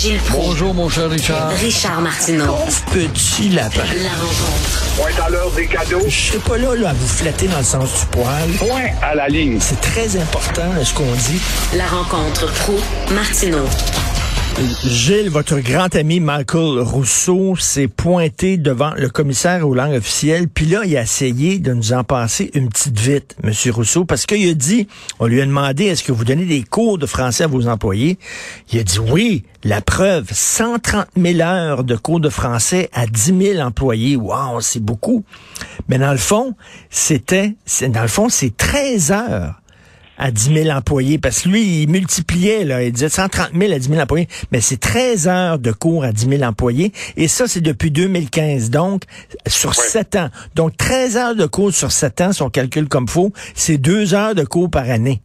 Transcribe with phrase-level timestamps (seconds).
[0.00, 0.46] Gilles Proulx.
[0.46, 1.50] Bonjour, mon cher Richard.
[1.60, 2.56] Richard Martineau.
[2.90, 3.82] Petit lapin.
[4.02, 4.86] La rencontre.
[4.96, 6.00] Point à l'heure des cadeaux.
[6.08, 8.48] Je serai pas là, là à vous flatter dans le sens du poil.
[8.58, 9.58] Point à la ligne.
[9.60, 11.42] C'est très important ce qu'on dit.
[11.76, 12.78] La rencontre pro
[13.14, 13.66] martineau
[14.84, 20.66] Gilles, votre grand ami Michael Rousseau s'est pointé devant le commissaire aux langues officielles, puis
[20.66, 24.48] là, il a essayé de nous en passer une petite vite, Monsieur Rousseau, parce qu'il
[24.48, 24.86] a dit,
[25.18, 28.18] on lui a demandé, est-ce que vous donnez des cours de français à vos employés?
[28.72, 33.54] Il a dit oui, la preuve, 130 000 heures de cours de français à 10
[33.54, 34.16] 000 employés.
[34.16, 35.24] Wow, c'est beaucoup.
[35.88, 36.54] Mais dans le fond,
[36.88, 37.54] c'était,
[37.88, 39.59] dans le fond, c'est 13 heures
[40.20, 43.78] à 10 000 employés, parce que lui, il multipliait, là, il disait 130 000 à
[43.78, 47.48] 10 000 employés, mais c'est 13 heures de cours à 10 000 employés, et ça,
[47.48, 49.04] c'est depuis 2015, donc
[49.46, 50.28] sur 7 ans.
[50.54, 54.12] Donc 13 heures de cours sur 7 ans, si on calcule comme faut, c'est 2
[54.12, 55.22] heures de cours par année.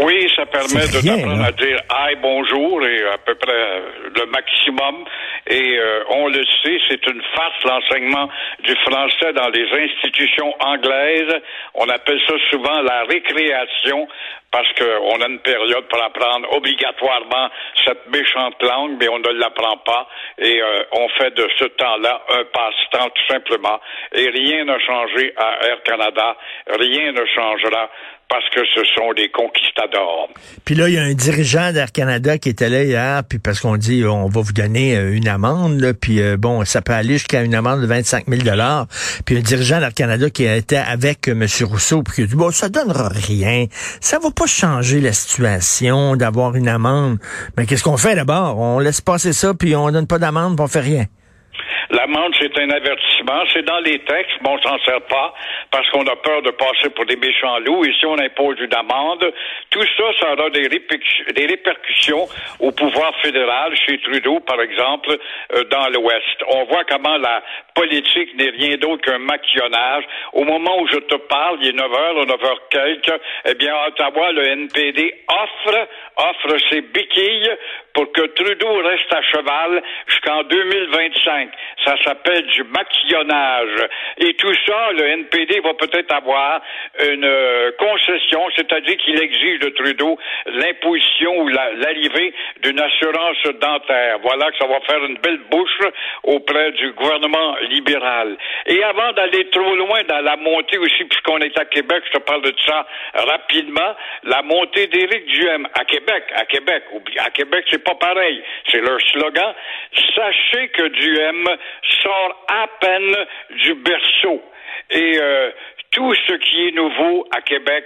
[0.00, 1.46] Oui, ça permet de t'apprendre là.
[1.46, 3.80] à dire aïe, bonjour et à peu près euh,
[4.14, 5.04] le maximum.
[5.48, 8.28] Et euh, on le sait, c'est une farce l'enseignement
[8.62, 11.40] du français dans les institutions anglaises.
[11.74, 14.06] On appelle ça souvent la récréation
[14.50, 17.48] parce qu'on a une période pour apprendre obligatoirement
[17.84, 20.08] cette méchante langue, mais on ne l'apprend pas.
[20.38, 23.80] Et euh, on fait de ce temps-là un passe-temps tout simplement.
[24.14, 26.36] Et rien n'a changé à Air Canada.
[26.78, 27.90] Rien ne changera
[28.28, 30.28] parce que ce sont des conquistadors.
[30.64, 33.60] Puis là, il y a un dirigeant d'Air Canada qui était là hier, puis parce
[33.60, 36.82] qu'on dit euh, on va vous donner euh, une amende, là, puis euh, bon, ça
[36.82, 38.86] peut aller jusqu'à une amende de 25 000 dollars.
[39.24, 41.46] Puis un dirigeant d'Air Canada qui était avec M.
[41.62, 43.66] Rousseau, puis qui a dit bon, ça donnera rien,
[44.00, 47.18] ça va pas changer la situation d'avoir une amende.
[47.56, 48.58] Mais qu'est-ce qu'on fait d'abord?
[48.58, 51.06] On laisse passer ça, puis on donne pas d'amende, puis on fait rien.
[51.90, 53.42] L'amende, c'est un avertissement.
[53.52, 55.34] C'est dans les textes, mais on s'en sert pas
[55.70, 57.84] parce qu'on a peur de passer pour des méchants loups.
[57.84, 59.32] Et si on impose une amende,
[59.70, 62.28] tout ça, ça aura des, des répercussions
[62.60, 65.16] au pouvoir fédéral, chez Trudeau, par exemple,
[65.54, 66.42] euh, dans l'Ouest.
[66.48, 67.42] On voit comment la
[67.78, 70.04] politique n'est rien d'autre qu'un maquillonnage.
[70.32, 73.74] Au moment où je te parle, il est 9 h, 9 h quelques, eh bien,
[73.74, 77.50] à Ottawa, le NPD offre, offre ses béquilles
[77.94, 81.50] pour que Trudeau reste à cheval jusqu'en 2025.
[81.84, 83.88] Ça s'appelle du maquillonnage.
[84.18, 86.60] Et tout ça, le NPD va peut-être avoir
[87.12, 94.18] une euh, concession, c'est-à-dire qu'il exige de Trudeau l'imposition ou la- l'arrivée d'une assurance dentaire.
[94.22, 95.80] Voilà que ça va faire une belle bouche
[96.24, 98.36] auprès du gouvernement libéral.
[98.66, 102.22] Et avant d'aller trop loin dans la montée aussi, puisqu'on est à Québec, je te
[102.24, 106.84] parle de ça rapidement, la montée d'Éric Duhem à Québec, à Québec,
[107.18, 108.42] à Québec, c'est pas pareil.
[108.70, 109.54] C'est leur slogan.
[110.14, 111.48] Sachez que Duhem
[112.02, 113.16] sort à peine
[113.50, 114.42] du berceau.
[114.90, 115.50] Et euh,
[115.90, 117.84] tout ce qui est nouveau à Québec,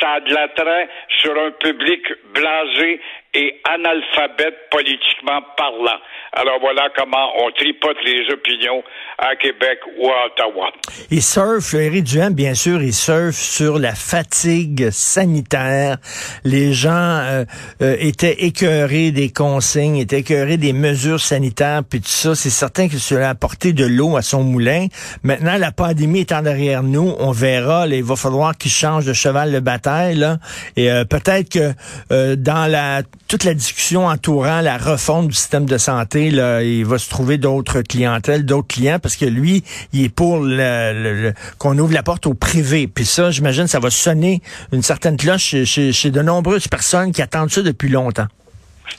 [0.00, 0.88] ça a de l'attrait
[1.20, 2.02] sur un public
[2.34, 3.00] blasé
[3.34, 5.98] et analphabète politiquement parlant.
[6.34, 8.82] Alors voilà comment on tripote les opinions
[9.18, 10.70] à Québec ou à Ottawa.
[11.10, 15.96] Il surfe, Éric Duhem, bien sûr, il surfe sur la fatigue sanitaire.
[16.44, 17.44] Les gens euh,
[17.80, 22.34] euh, étaient écœurés des consignes, étaient écœurés des mesures sanitaires, puis tout ça.
[22.34, 24.86] C'est certain que cela a apporté de l'eau à son moulin.
[25.22, 27.86] Maintenant, la pandémie étant derrière nous, on verra.
[27.86, 30.16] il va falloir qu'il change de cheval de bataille.
[30.16, 30.38] Là,
[30.76, 31.72] et euh, peut-être que
[32.10, 36.84] euh, dans la toute la discussion entourant la refonte du système de santé, là, il
[36.84, 41.78] va se trouver d'autres clientèles, d'autres clients, parce que lui, il est pour le, qu'on
[41.78, 42.86] ouvre la porte au privé.
[42.88, 47.10] Puis ça, j'imagine, ça va sonner une certaine cloche chez, chez- chez de nombreuses personnes
[47.10, 48.26] qui attendent ça depuis longtemps.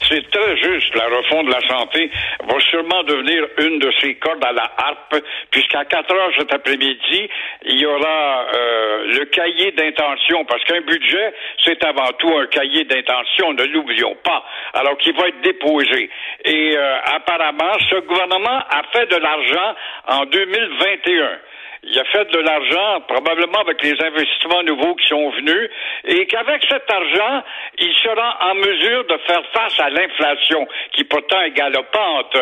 [0.02, 0.94] C'est très juste.
[0.94, 2.10] La refonte de la santé
[2.46, 5.16] va sûrement devenir une de ces cordes à la harpe,
[5.50, 7.28] puisqu'à 4 heures cet après-midi,
[7.64, 11.32] il y aura euh, le cahier d'intention, parce qu'un budget,
[11.64, 14.44] c'est avant tout un cahier d'intention, ne l'oublions pas,
[14.74, 16.10] alors qu'il va être déposé.
[16.44, 19.74] Et euh, apparemment, ce gouvernement a fait de l'argent
[20.08, 21.38] en 2021
[21.86, 25.70] il a fait de l'argent, probablement avec les investissements nouveaux qui sont venus,
[26.04, 27.42] et qu'avec cet argent,
[27.78, 32.36] il sera en mesure de faire face à l'inflation, qui pourtant est galopante.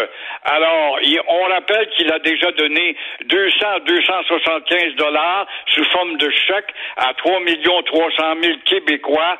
[0.45, 6.73] Alors, on rappelle qu'il a déjà donné 200 à 275 dollars sous forme de chèque
[6.97, 7.41] à 3
[7.87, 9.39] 300 000 Québécois.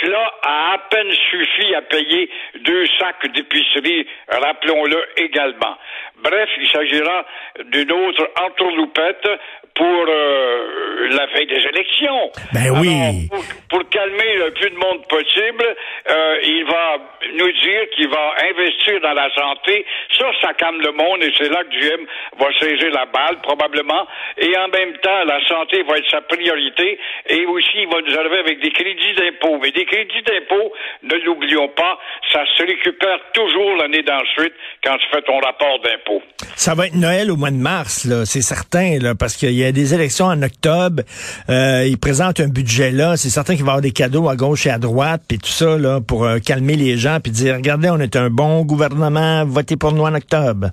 [0.00, 2.30] Cela a à peine suffi à payer
[2.60, 5.78] deux sacs d'épicerie, rappelons-le également.
[6.22, 7.24] Bref, il s'agira
[7.66, 9.28] d'une autre entourloupette
[9.74, 12.30] pour euh, la veille des élections.
[12.52, 12.90] Ben oui.
[12.90, 15.64] Alors, pour, pour calmer le plus de monde possible,
[16.10, 16.98] euh, il va
[17.34, 19.84] nous dire qu'il va investir dans la santé.
[20.18, 22.02] Ça, ça calme le monde et c'est là que Jim
[22.38, 24.06] va saisir la balle, probablement.
[24.38, 26.98] Et en même temps, la santé va être sa priorité
[27.28, 29.58] et aussi, il va nous arriver avec des crédits d'impôt.
[29.62, 31.98] Mais des crédits d'impôt, ne l'oublions pas,
[32.32, 36.22] ça se récupère toujours l'année d'ensuite quand tu fais ton rapport d'impôt.
[36.56, 39.64] Ça va être Noël au mois de mars, là, c'est certain, là, parce qu'il y
[39.64, 41.02] a des élections en octobre.
[41.48, 43.16] Euh, ils présentent un budget là.
[43.16, 45.48] C'est certain qu'il va y avoir des cadeaux à gauche et à droite, puis tout
[45.48, 45.76] ça,
[46.06, 49.92] pour euh, calmer les gens, puis dire, regardez, on est un bon gouvernement, votez pour
[49.92, 50.70] nous en octobre.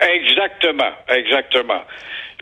[0.00, 1.82] Exactement, exactement.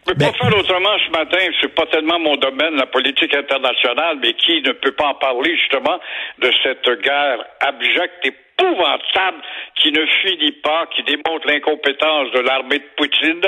[0.04, 4.19] Je peux pas faire autrement ce matin, c'est pas tellement mon domaine, la politique internationale,
[4.20, 6.00] mais qui ne peut pas en parler justement
[6.38, 9.38] de cette guerre abjecte et épouvantable
[9.76, 13.43] qui ne finit pas, qui démontre l'incompétence de l'armée de Poutine,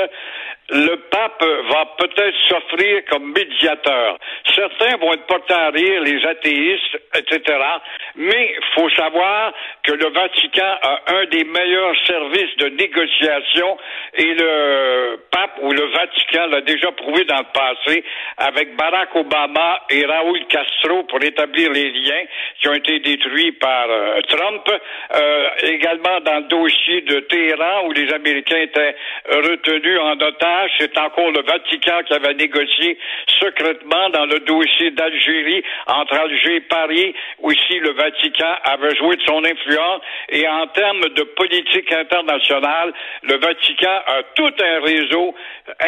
[0.71, 4.17] le pape va peut-être s'offrir comme médiateur.
[4.55, 7.59] Certains vont être portés à rire, les athéistes, etc.
[8.15, 9.53] Mais il faut savoir
[9.83, 13.77] que le Vatican a un des meilleurs services de négociation
[14.15, 15.14] et le
[16.05, 18.03] Vatican l'a déjà prouvé dans le passé
[18.37, 22.23] avec Barack Obama et Raúl Castro pour établir les liens
[22.59, 24.61] qui ont été détruits par euh, Trump.
[25.15, 28.95] Euh, également dans le dossier de Téhéran où les Américains étaient
[29.29, 32.97] retenus en otage, c'est encore le Vatican qui avait négocié
[33.39, 37.15] secrètement dans le dossier d'Algérie entre Alger et Paris.
[37.41, 42.93] Aussi, le Vatican avait joué de son influence et en termes de politique internationale,
[43.23, 45.33] le Vatican a tout un réseau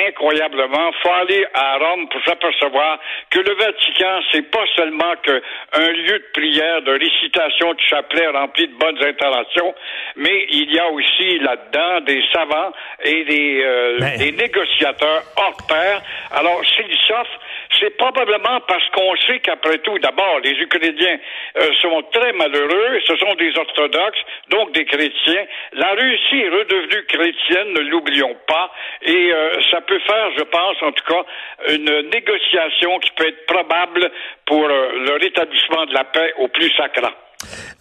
[0.07, 0.91] incroyablement.
[1.01, 2.99] Faut aller à Rome pour s'apercevoir
[3.29, 8.67] que le Vatican, c'est pas seulement qu'un lieu de prière, de récitation de chapelet rempli
[8.67, 9.73] de bonnes interventions,
[10.15, 12.71] mais il y a aussi là-dedans des savants
[13.03, 14.17] et des, euh, Ben.
[14.17, 16.01] des négociateurs hors pair.
[16.31, 17.39] Alors, s'ils s'offrent,
[17.79, 21.17] c'est probablement parce qu'on sait qu'après tout, d'abord, les Ukrainiens
[21.57, 25.45] euh, sont très malheureux, ce sont des orthodoxes, donc des chrétiens.
[25.73, 28.71] La Russie est redevenue chrétienne, ne l'oublions pas,
[29.03, 31.23] et euh, ça peut faire, je pense, en tout cas,
[31.69, 34.11] une négociation qui peut être probable
[34.45, 37.13] pour euh, le rétablissement de la paix au plus sacrant.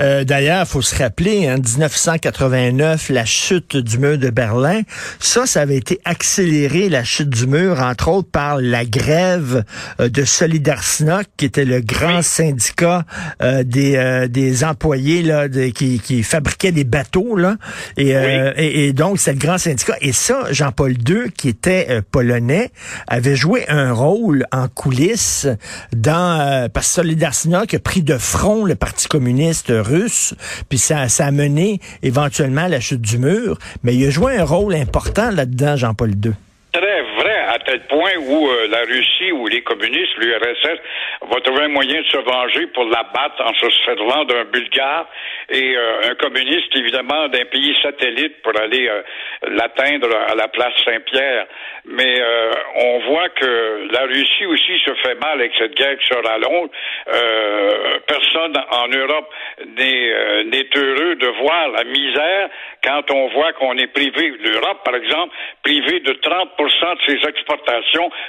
[0.03, 4.83] Euh, D'ailleurs, faut se rappeler, en 1989, la chute du mur de Berlin,
[5.19, 9.65] ça, ça avait été accéléré, la chute du mur, entre autres par la grève
[10.01, 12.23] euh, de Solidarność, qui était le grand Oui.
[12.23, 13.05] syndicat
[13.43, 17.37] euh, des, euh, des employés là, de- qui, qui fabriquaient des bateaux.
[17.37, 17.57] Là,
[17.97, 19.97] et, euh, et, et donc, c'est le grand syndicat.
[20.03, 22.71] Et ça, Jean-Paul II, qui était euh, polonais,
[23.09, 25.47] avait joué un rôle en coulisses
[25.95, 26.41] dans...
[26.41, 29.46] euh, parce que Solidarność a pris de front le Parti communiste
[30.69, 33.59] puis ça, ça a mené éventuellement à la chute du mur.
[33.83, 36.33] Mais il a joué un rôle important là-dedans, Jean-Paul II.
[37.57, 40.79] À tel point où euh, la Russie ou les communistes, l'URSS,
[41.23, 45.09] va trouver un moyen de se venger pour l'abattre en se servant d'un Bulgare
[45.49, 49.03] et euh, un communiste, évidemment, d'un pays satellite pour aller euh,
[49.49, 51.47] l'atteindre à la place Saint-Pierre.
[51.87, 56.07] Mais euh, on voit que la Russie aussi se fait mal avec cette guerre qui
[56.09, 56.69] se rallonge.
[57.09, 59.33] Euh, personne en Europe
[59.79, 62.51] n'est heureux de voir la misère
[62.85, 67.56] quand on voit qu'on est privé, l'Europe par exemple, privé de 30% de ses exportations,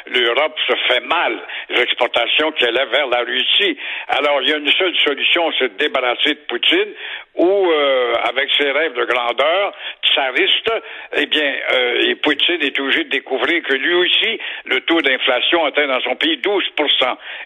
[0.08, 1.38] l'Europe se fait mal,
[1.70, 3.78] les exportations qui allaient vers la Russie.
[4.08, 6.94] Alors il y a une seule solution, c'est de débarrasser de Poutine,
[7.36, 10.72] ou euh, avec ses rêves de grandeur, tsariste,
[11.16, 15.66] eh bien, euh, et Poutine est obligé de découvrir que lui aussi, le taux d'inflation
[15.66, 16.64] atteint dans son pays 12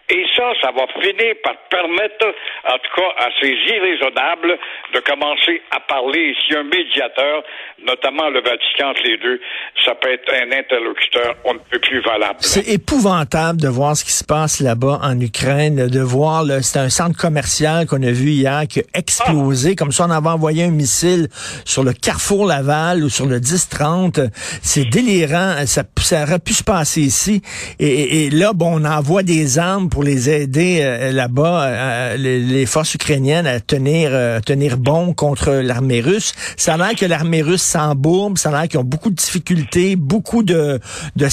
[0.10, 2.34] Et ça, ça va finir par permettre,
[2.66, 4.58] en tout cas, à ces irraisonnables
[4.94, 6.36] de commencer à parler.
[6.46, 7.44] Si un médiateur,
[7.80, 9.42] notamment le Vatican entre les deux,
[9.84, 11.36] ça peut être un interlocuteur,
[11.70, 12.38] peut plus valable.
[12.40, 16.90] C'est épouvantable de voir ce qui se passe là-bas en Ukraine, de voir, c'est un
[16.90, 20.72] centre commercial qu'on a vu hier qui a explosé, comme ça on avait envoyé un
[20.72, 21.28] missile
[21.66, 24.30] sur le carrefour Laval ou sur le 10-30.
[24.62, 27.42] C'est délirant, ça, ça aurait pu se passer ici.
[27.80, 32.66] Et, là, bon, on envoie des armes pour les aider euh, là-bas, euh, les, les
[32.66, 36.34] forces ukrainiennes à tenir, euh, tenir bon contre l'armée russe.
[36.58, 39.96] Ça a l'air que l'armée russe s'embourbe, ça a l'air qu'ils ont beaucoup de difficultés,
[39.96, 40.80] beaucoup de,
[41.16, 41.30] de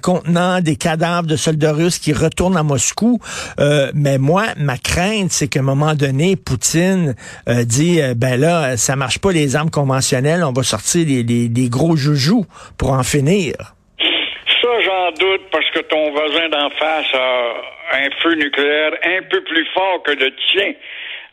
[0.00, 3.18] contenant des cadavres de soldats russes qui retournent à Moscou.
[3.60, 7.14] Euh, mais moi, ma crainte, c'est qu'à un moment donné, Poutine
[7.48, 11.22] euh, dit, euh, ben là, ça marche pas les armes conventionnelles, on va sortir des,
[11.24, 12.44] des- des gros joujoux
[12.78, 13.54] pour en finir.
[13.98, 17.52] Ça, j'en doute parce que ton voisin d'en face a
[17.94, 20.72] un feu nucléaire un peu plus fort que le tien.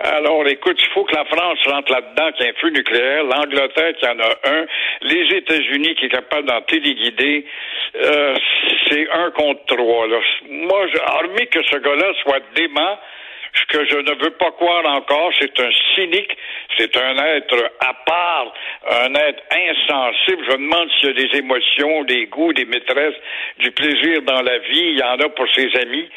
[0.02, 3.94] Alors, écoute, il faut que la France rentre là-dedans, qui a un feu nucléaire, l'Angleterre
[4.00, 4.66] qui en a un,
[5.02, 7.46] les États-Unis qui est capable d'en téléguider.
[7.96, 8.36] Euh,
[8.88, 10.08] c'est un contre trois.
[10.08, 10.20] Là.
[10.50, 12.98] Moi, je, hormis que ce gars-là soit dément,
[13.54, 16.38] Ce que je ne veux pas croire encore, c'est un cynique,
[16.78, 18.54] c'est un être à part,
[19.04, 20.46] un être insensible.
[20.50, 23.16] Je me demande s'il y a des émotions, des goûts, des maîtresses,
[23.58, 24.92] du plaisir dans la vie.
[24.94, 26.10] Il y en a pour ses amis.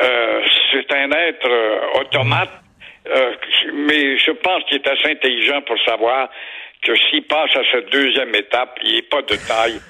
[0.00, 2.65] Euh, c'est un être euh, automate.
[3.10, 3.32] Euh,
[3.74, 6.28] mais je pense qu'il est assez intelligent pour savoir
[6.82, 9.80] que s'il passe à cette deuxième étape, il n'est pas de taille.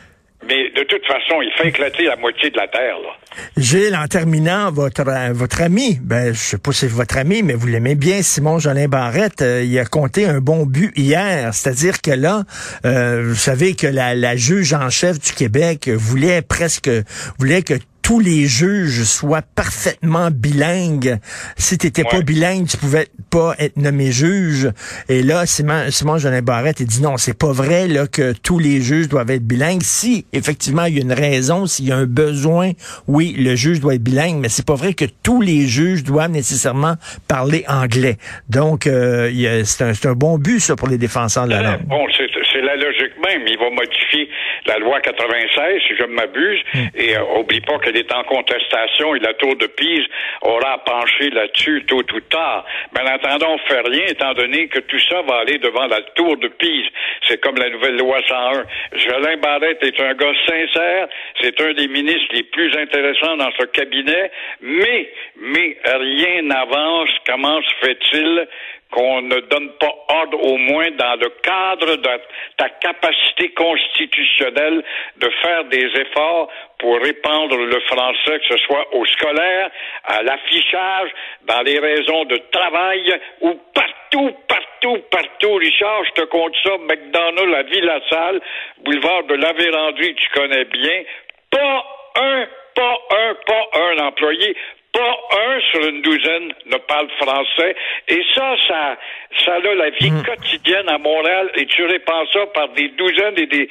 [0.46, 2.98] Mais de toute façon, il fait éclater la moitié de la Terre.
[3.00, 3.16] Là.
[3.56, 7.54] Gilles, en terminant, votre votre ami, ben je sais pas si c'est votre ami, mais
[7.54, 11.52] vous l'aimez bien, Simon Jolin Barrette, euh, il a compté un bon but hier.
[11.54, 12.42] C'est-à-dire que là,
[12.84, 16.90] euh, vous savez que la, la juge en chef du Québec voulait presque
[17.38, 17.74] voulait que
[18.06, 21.16] tous les juges soient parfaitement bilingues.
[21.56, 24.70] Si tu n'étais pas bilingue, tu pouvais pas être nommé juge.
[25.08, 28.60] Et là, Simon, Simon Jolin Barrette, il dit non, c'est pas vrai là que tous
[28.60, 29.82] les juges doivent être bilingues.
[29.82, 32.70] Si effectivement il y a une raison, s'il y a un besoin,
[33.08, 36.30] oui, le juge doit être bilingue, mais c'est pas vrai que tous les juges doivent
[36.30, 36.94] nécessairement
[37.26, 38.18] parler anglais.
[38.48, 41.82] Donc, euh, c'est un, un, bon but ça pour les défenseurs de la langue.
[41.86, 43.42] Bon, c'est la logique même.
[43.46, 44.28] Il va modifier
[44.66, 46.86] la loi 96, si je ne m'abuse, hmm.
[46.94, 50.06] et euh, oublie pas est en contestation et la Tour de Pise
[50.42, 52.64] aura penché là-dessus tôt ou tard.
[52.94, 56.00] Mais en attendant, on fait rien, étant donné que tout ça va aller devant la
[56.14, 56.86] Tour de Pise.
[57.28, 58.64] C'est comme la nouvelle loi 101.
[58.98, 61.08] Jolin Barrette est un gars sincère,
[61.40, 67.10] c'est un des ministres les plus intéressants dans ce cabinet, mais, mais rien n'avance.
[67.26, 68.48] Comment se fait-il
[68.90, 72.20] qu'on ne donne pas ordre au moins dans le cadre de
[72.56, 74.82] ta capacité constitutionnelle
[75.16, 79.70] de faire des efforts pour répandre le français, que ce soit au scolaire,
[80.04, 81.10] à l'affichage,
[81.44, 85.54] dans les raisons de travail ou partout, partout, partout.
[85.54, 88.40] Richard, je te compte ça, McDonald's, la Ville-la-Salle,
[88.84, 91.02] boulevard de la Vérandrie, tu connais bien.
[91.50, 91.84] Pas
[92.16, 94.56] un, pas un, pas un employé
[94.96, 97.76] pas un sur une douzaine ne parle français.
[98.08, 98.96] Et ça, ça,
[99.44, 100.22] ça a la vie mm.
[100.22, 101.50] quotidienne à Montréal.
[101.56, 103.68] Et tu répands ça par des douzaines et des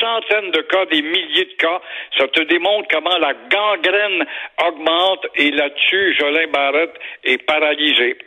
[0.00, 1.80] centaines de cas, des milliers de cas.
[2.18, 4.26] Ça te démontre comment la gangrène
[4.66, 5.26] augmente.
[5.36, 8.18] Et là-dessus, Jolin Barrette est paralysé.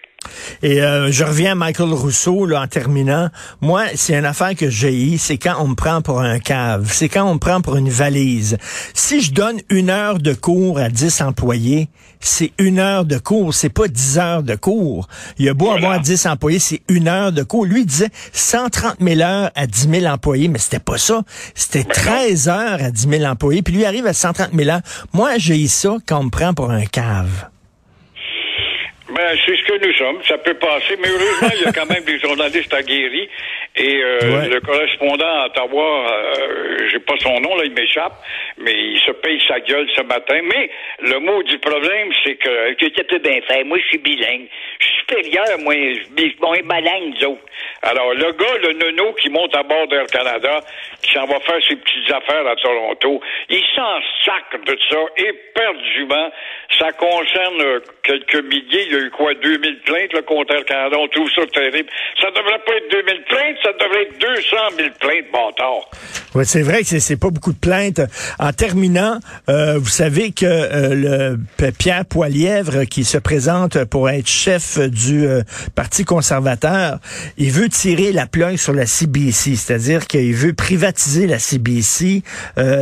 [0.63, 3.29] Et euh, je reviens à Michael Rousseau là, en terminant.
[3.62, 6.89] Moi, c'est une affaire que j'ai c'est quand on me prend pour un cave.
[6.91, 8.57] C'est quand on me prend pour une valise.
[8.93, 11.88] Si je donne une heure de cours à 10 employés,
[12.19, 15.07] c'est une heure de cours, c'est pas 10 heures de cours.
[15.38, 17.65] Il y a beau avoir 10 employés, c'est une heure de cours.
[17.65, 21.22] Lui, il disait 130 000 heures à 10 000 employés, mais c'était pas ça.
[21.53, 24.81] C'était 13 heures à 10 000 employés, puis lui arrive à 130 000 heures.
[25.13, 27.48] Moi, j'ai ça quand on me prend pour un cave.
[29.17, 30.21] Ben, c'est ce que nous sommes.
[30.25, 33.27] Ça peut passer, mais heureusement, il y a quand même des journalistes aguerris.
[33.75, 38.13] Et euh, le correspondant à Ottawa, euh, j'ai pas son nom, là, il m'échappe,
[38.59, 40.39] mais il se paye sa gueule ce matin.
[40.43, 40.69] Mais
[41.01, 43.63] le mot du problème, c'est que que peut bien fait.
[43.63, 44.47] Moi, je suis bilingue.
[44.79, 47.42] Je supérieur, moi, je moins bilingue, nous autres.
[47.82, 50.62] Alors, le gars, le nono qui monte à bord d'Air Canada,
[51.02, 56.30] qui s'en va faire ses petites affaires à Toronto, il s'en sacre de ça éperdument.
[56.80, 58.86] Ça concerne euh, quelques milliers.
[58.88, 60.98] Il y a eu quoi, 2000 plaintes, le contre Air Canada.
[61.00, 61.90] On trouve ça terrible.
[62.20, 65.90] Ça devrait pas être 2000 plaintes, ça devrait être 200 000 plaintes, bâtard.
[66.36, 68.02] Oui, c'est vrai que c'est pas beaucoup de plaintes.
[68.40, 74.28] En terminant, euh, vous savez que euh, le Pierre Poilièvre, qui se présente pour être
[74.28, 74.78] chef
[75.12, 75.44] euh,
[75.75, 77.00] Parti conservateur,
[77.38, 82.24] il veut tirer la plug sur la CBC, c'est-à-dire qu'il veut privatiser la CBC.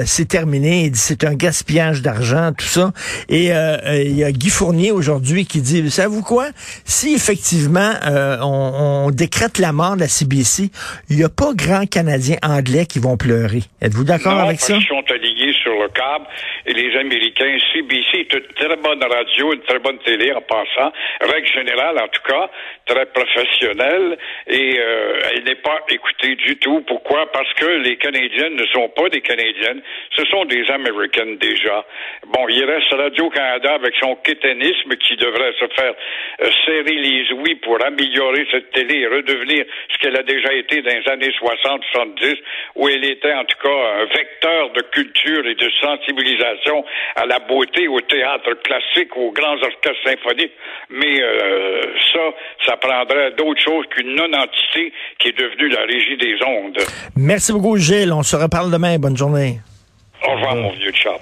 [0.06, 0.86] c'est terminé.
[0.86, 2.92] Il dit c'est un gaspillage d'argent, tout ça.
[3.30, 6.48] Et il y a Guy Fournier aujourd'hui qui dit, savez-vous quoi?
[6.84, 7.92] Si effectivement
[8.42, 10.70] on, on décrète la mort de la CBC,
[11.10, 13.62] il n'y a pas grand Canadiens anglais qui vont pleurer.
[13.82, 14.76] Êtes-vous d'accord avec ça?
[14.76, 16.26] Ils sont alignés sur le câble
[16.66, 20.92] et les Américains, CBC est une très bonne radio, une très bonne télé en passant,
[21.22, 22.50] règle générale en tout cas,
[22.86, 26.82] très professionnelle et euh, elle n'est pas écoutée du tout.
[26.88, 27.32] Pourquoi?
[27.32, 29.82] Parce que les Canadiennes ne sont pas des Canadiennes,
[30.16, 31.86] ce sont des Américaines déjà.
[32.28, 35.94] Bon, il reste Radio-Canada avec son quétainisme qui devrait se faire
[36.42, 40.82] euh, serrer les ouïes pour améliorer cette télé et redevenir ce qu'elle a déjà été
[40.82, 42.38] dans les années 60-70,
[42.76, 43.70] où elle était en tout cas
[44.02, 46.86] un vecteur de culture et de sensibilisation
[47.16, 50.54] à la beauté, au théâtre classique, aux grands orchestres symphoniques.
[50.90, 51.82] Mais euh,
[52.14, 52.20] ça,
[52.66, 56.80] ça prendrait d'autres choses qu'une non-entité qui est devenue la régie des ondes.
[57.16, 58.14] Merci beaucoup, Gilles.
[58.14, 58.98] On se reparle demain.
[58.98, 59.60] Bonne journée.
[60.28, 61.18] Au revoir, mon vieux chat.